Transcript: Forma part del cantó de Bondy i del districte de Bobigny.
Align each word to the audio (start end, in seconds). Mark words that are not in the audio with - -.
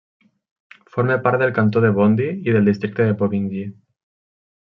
Forma 0.93 1.17
part 1.27 1.39
del 1.41 1.53
cantó 1.57 1.83
de 1.83 1.91
Bondy 1.99 2.29
i 2.49 2.57
del 2.57 2.67
districte 2.71 3.07
de 3.11 3.15
Bobigny. 3.23 3.63